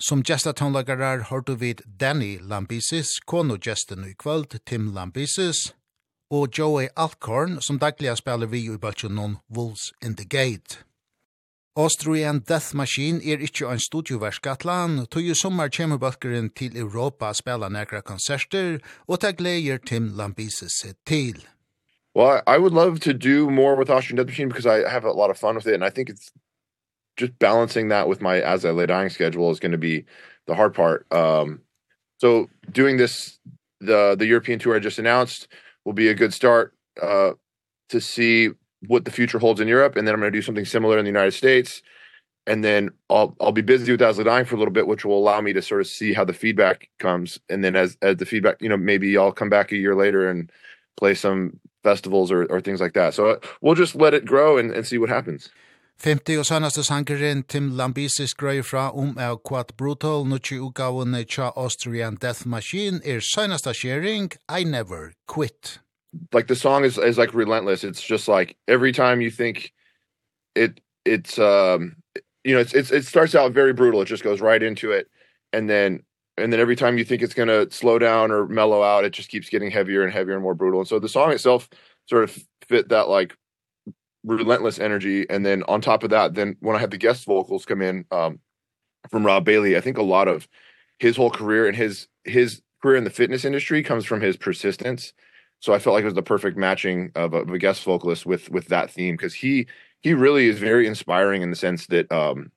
Som 0.00 0.24
gestatonlagarar 0.24 1.26
har 1.28 1.44
du 1.44 1.52
vid 1.60 1.84
Danny 1.84 2.38
Lambisis, 2.40 3.18
kono 3.20 3.58
gesten 3.60 4.08
i 4.08 4.14
kvöld 4.16 4.56
Tim 4.64 4.94
Lambisis, 4.94 5.74
og 6.32 6.56
Joey 6.56 6.88
Alcorn 6.96 7.60
som 7.60 7.76
dagliga 7.76 8.16
spelar 8.16 8.48
vi 8.48 8.64
i 8.64 8.78
bøtjen 8.80 9.36
Wolves 9.50 9.92
in 10.00 10.16
the 10.16 10.24
Gate. 10.24 10.86
Austrian 11.80 12.40
Death 12.40 12.74
Machine 12.74 13.22
er 13.24 13.40
ikkje 13.40 13.68
ein 13.70 13.80
studioversk 13.80 14.44
atlan, 14.52 14.98
tog 15.08 15.24
i 15.24 15.32
sommar 15.32 15.70
kjemur 15.72 15.96
balkeren 16.02 16.50
til 16.52 16.76
Europa 16.76 17.30
spela 17.32 17.70
nekra 17.72 18.02
konserter, 18.04 18.82
og 19.08 19.22
ta 19.22 19.30
gleier 19.32 19.80
Tim 19.88 20.10
Lambises 20.18 20.76
sitt 20.82 20.98
til. 21.08 21.40
Well, 22.14 22.42
I 22.46 22.58
would 22.58 22.74
love 22.74 23.00
to 23.00 23.14
do 23.14 23.48
more 23.48 23.76
with 23.76 23.88
Austrian 23.88 24.18
Death 24.18 24.26
Machine 24.26 24.48
because 24.48 24.66
I 24.66 24.86
have 24.90 25.04
a 25.04 25.12
lot 25.12 25.30
of 25.30 25.38
fun 25.38 25.56
with 25.56 25.66
it, 25.66 25.72
and 25.72 25.82
I 25.82 25.88
think 25.88 26.10
it's 26.10 26.30
just 27.16 27.38
balancing 27.38 27.88
that 27.88 28.08
with 28.08 28.20
my 28.20 28.42
As 28.42 28.66
I 28.66 28.72
Lay 28.72 28.84
Dying 28.84 29.08
schedule 29.08 29.50
is 29.50 29.60
going 29.60 29.72
to 29.72 29.78
be 29.78 30.04
the 30.46 30.54
hard 30.54 30.74
part. 30.74 31.06
Um, 31.10 31.60
so 32.18 32.50
doing 32.70 32.98
this, 32.98 33.38
the 33.80 34.16
the 34.18 34.26
European 34.26 34.58
tour 34.58 34.76
I 34.76 34.80
just 34.80 34.98
announced 34.98 35.48
will 35.86 35.94
be 35.94 36.08
a 36.08 36.14
good 36.14 36.34
start 36.34 36.74
uh, 37.00 37.32
to 37.88 38.00
see 38.02 38.50
what 38.86 39.04
the 39.04 39.10
future 39.10 39.38
holds 39.38 39.60
in 39.60 39.68
Europe 39.68 39.96
and 39.96 40.06
then 40.06 40.14
I'm 40.14 40.20
going 40.20 40.32
to 40.32 40.38
do 40.38 40.42
something 40.42 40.64
similar 40.64 40.98
in 40.98 41.04
the 41.04 41.10
United 41.10 41.32
States 41.32 41.82
and 42.46 42.64
then 42.64 42.90
I'll 43.08 43.36
I'll 43.40 43.52
be 43.52 43.62
busy 43.62 43.92
with 43.92 44.00
Dazzle 44.00 44.24
Dying 44.24 44.44
for 44.44 44.56
a 44.56 44.58
little 44.58 44.72
bit 44.72 44.86
which 44.86 45.04
will 45.04 45.18
allow 45.18 45.40
me 45.40 45.52
to 45.52 45.62
sort 45.62 45.80
of 45.80 45.86
see 45.86 46.12
how 46.12 46.24
the 46.24 46.32
feedback 46.32 46.88
comes 46.98 47.38
and 47.48 47.62
then 47.64 47.76
as 47.76 47.96
as 48.02 48.16
the 48.16 48.26
feedback 48.26 48.56
you 48.60 48.68
know 48.68 48.76
maybe 48.76 49.16
I'll 49.16 49.32
come 49.32 49.50
back 49.50 49.72
a 49.72 49.76
year 49.76 49.94
later 49.94 50.28
and 50.28 50.50
play 50.96 51.14
some 51.14 51.60
festivals 51.82 52.30
or 52.30 52.44
or 52.46 52.60
things 52.60 52.80
like 52.80 52.94
that. 52.94 53.14
So 53.14 53.40
we'll 53.60 53.74
just 53.74 53.94
let 53.94 54.14
it 54.14 54.24
grow 54.24 54.58
and 54.58 54.72
and 54.72 54.86
see 54.86 54.98
what 54.98 55.08
happens. 55.08 55.50
50 56.00 56.38
og 56.38 56.46
sannaste 56.46 56.82
sangeren 56.82 57.42
Tim 57.42 57.70
Lambisis 57.76 58.34
grøy 58.34 58.62
fra 58.62 58.90
om 58.90 59.08
um 59.08 59.18
av 59.18 59.42
Quad 59.48 59.76
Brutal 59.76 60.24
nukki 60.24 60.56
utgavene 60.56 61.24
tja 61.24 61.50
Austrian 61.56 62.16
Death 62.16 62.46
Machine 62.46 63.00
er 63.04 63.20
sønnaste 63.20 63.74
sharing 63.74 64.32
I 64.48 64.64
Never 64.64 65.12
Quit 65.28 65.80
like 66.32 66.46
the 66.46 66.56
song 66.56 66.84
is 66.84 66.98
is 66.98 67.18
like 67.18 67.34
relentless. 67.34 67.84
It's 67.84 68.02
just 68.02 68.28
like 68.28 68.56
every 68.68 68.92
time 68.92 69.20
you 69.20 69.30
think 69.30 69.72
it 70.54 70.80
it's 71.04 71.38
um 71.38 71.96
you 72.44 72.54
know 72.54 72.60
it's, 72.60 72.74
it's 72.74 72.90
it 72.90 73.04
starts 73.04 73.34
out 73.34 73.52
very 73.52 73.72
brutal. 73.72 74.02
It 74.02 74.06
just 74.06 74.24
goes 74.24 74.40
right 74.40 74.62
into 74.62 74.92
it. 74.92 75.08
And 75.52 75.68
then 75.68 76.02
and 76.36 76.52
then 76.52 76.60
every 76.60 76.76
time 76.76 76.98
you 76.98 77.04
think 77.04 77.22
it's 77.22 77.34
going 77.34 77.48
to 77.48 77.70
slow 77.74 77.98
down 77.98 78.30
or 78.30 78.46
mellow 78.46 78.82
out 78.82 79.04
it 79.04 79.12
just 79.12 79.28
keeps 79.28 79.50
getting 79.50 79.70
heavier 79.70 80.02
and 80.02 80.12
heavier 80.12 80.34
and 80.34 80.42
more 80.42 80.54
brutal. 80.54 80.80
And 80.80 80.88
so 80.88 80.98
the 80.98 81.08
song 81.08 81.32
itself 81.32 81.68
sort 82.06 82.24
of 82.24 82.38
fit 82.66 82.88
that 82.88 83.08
like 83.08 83.36
relentless 84.24 84.78
energy. 84.78 85.28
And 85.28 85.44
then 85.44 85.62
on 85.68 85.80
top 85.80 86.02
of 86.02 86.10
that 86.10 86.34
then 86.34 86.56
when 86.60 86.76
i 86.76 86.78
had 86.78 86.90
the 86.90 86.98
guest 86.98 87.24
vocals 87.24 87.64
come 87.64 87.82
in 87.82 88.04
um 88.10 88.40
from 89.10 89.24
Rob 89.24 89.44
Bailey 89.44 89.76
i 89.76 89.80
think 89.80 89.96
a 89.96 90.02
lot 90.02 90.28
of 90.28 90.46
his 90.98 91.16
whole 91.16 91.30
career 91.30 91.66
and 91.66 91.76
his 91.76 92.08
his 92.24 92.62
career 92.82 92.96
in 92.96 93.04
the 93.04 93.10
fitness 93.10 93.44
industry 93.44 93.82
comes 93.82 94.04
from 94.04 94.20
his 94.20 94.36
persistence 94.36 95.12
so 95.60 95.74
I 95.74 95.78
felt 95.78 95.94
like 95.94 96.02
it 96.02 96.06
was 96.06 96.14
the 96.14 96.22
perfect 96.22 96.56
matching 96.56 97.12
of 97.14 97.34
a, 97.34 97.38
of 97.38 97.50
a 97.50 97.58
guest 97.58 97.84
vocalist 97.84 98.26
with 98.26 98.50
with 98.50 98.66
that 98.68 98.90
theme 98.90 99.14
because 99.14 99.34
he 99.34 99.66
he 100.00 100.14
really 100.14 100.48
is 100.48 100.58
very 100.58 100.86
inspiring 100.86 101.42
in 101.42 101.50
the 101.50 101.56
sense 101.56 101.86
that 101.86 102.10
um 102.10 102.50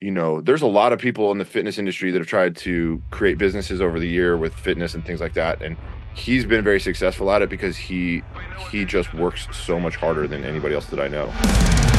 you 0.00 0.10
know 0.10 0.40
there's 0.40 0.62
a 0.62 0.66
lot 0.66 0.92
of 0.92 0.98
people 0.98 1.32
in 1.32 1.38
the 1.38 1.44
fitness 1.44 1.78
industry 1.78 2.10
that 2.10 2.18
have 2.18 2.28
tried 2.28 2.56
to 2.56 3.02
create 3.10 3.38
businesses 3.38 3.80
over 3.80 3.98
the 3.98 4.08
year 4.08 4.36
with 4.36 4.52
fitness 4.54 4.94
and 4.94 5.06
things 5.06 5.20
like 5.20 5.34
that 5.34 5.62
and 5.62 5.76
he's 6.14 6.44
been 6.44 6.64
very 6.64 6.80
successful 6.80 7.30
at 7.30 7.42
it 7.42 7.48
because 7.48 7.76
he 7.76 8.22
he 8.70 8.84
just 8.84 9.14
works 9.14 9.46
so 9.52 9.78
much 9.78 9.96
harder 9.96 10.26
than 10.26 10.44
anybody 10.44 10.74
else 10.74 10.86
that 10.86 11.00
I 11.00 11.08
know. 11.08 11.93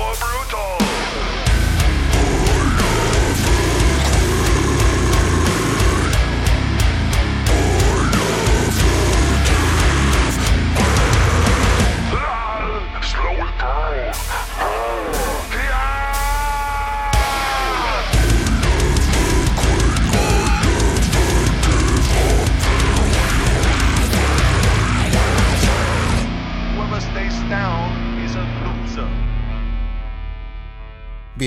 more 0.00 0.14
brutal. 0.14 1.49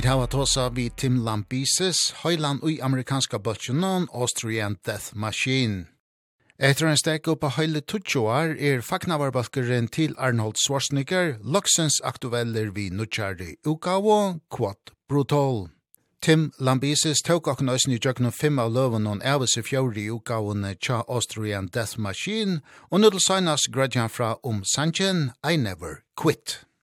Vid 0.03 0.09
hava 0.09 0.27
tosa 0.27 0.69
vi 0.69 0.89
Tim 0.89 1.21
Lambises, 1.23 1.95
høyland 2.25 2.59
ui 2.67 2.73
amerikanska 2.83 3.37
bøtjenon 3.39 4.09
Austrian 4.11 4.75
Death 4.83 5.15
Machine. 5.15 5.85
Etter 6.59 6.89
en 6.89 6.99
stek 6.99 7.29
opp 7.31 7.45
av 7.47 7.53
høyle 7.55 7.79
tutsjoar 7.79 8.51
er 8.59 8.83
fagnavarbalkeren 8.83 9.87
til 9.87 10.11
Arnold 10.19 10.59
Schwarzenegger, 10.59 11.37
loksens 11.39 12.01
aktueller 12.03 12.73
vi 12.75 12.89
nutjari 12.91 13.55
ukawo, 13.63 14.41
Quad 14.51 14.91
brutal. 15.07 15.69
Tim 16.19 16.49
Lambises 16.59 17.23
tok 17.23 17.47
okken 17.47 17.71
òsni 17.71 17.95
i 17.95 18.31
fem 18.31 18.59
av 18.59 18.73
løven 18.75 19.07
og 19.07 19.23
ævis 19.23 19.55
i 19.55 19.63
fjóri 19.63 20.09
utgavene 20.11 20.75
tja 20.75 21.05
Austrian 21.07 21.69
Death 21.71 21.97
Machine, 21.97 22.59
og 22.91 22.99
nudel 22.99 23.21
søgnas 23.21 23.71
grødjan 23.71 24.09
fra 24.09 24.35
om 24.43 24.63
Sanchen, 24.65 25.31
I 25.49 25.55
Never 25.55 26.03
Quit. 26.19 26.65